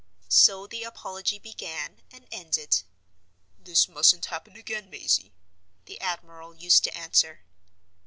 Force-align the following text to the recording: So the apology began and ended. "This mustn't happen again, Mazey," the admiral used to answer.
So 0.29 0.65
the 0.65 0.81
apology 0.81 1.37
began 1.37 2.01
and 2.11 2.27
ended. 2.31 2.81
"This 3.59 3.87
mustn't 3.87 4.25
happen 4.25 4.55
again, 4.55 4.89
Mazey," 4.89 5.31
the 5.85 6.01
admiral 6.01 6.55
used 6.55 6.83
to 6.85 6.97
answer. 6.97 7.41